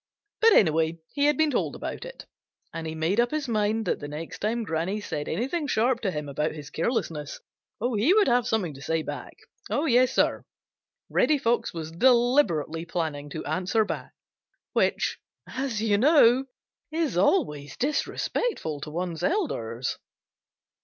[0.39, 2.25] But anyway, he had been told about it,
[2.73, 6.09] and he made up his mind that the next time Granny said anything sharp to
[6.09, 7.39] him about his carelessness
[7.79, 9.37] he would have something to say back.
[9.69, 10.43] Yes, Sir,
[11.07, 14.13] Reddy Fox was deliberately planning to answer back,
[14.73, 16.45] which, as you know,
[16.91, 19.99] is always disrespectful to one's elders.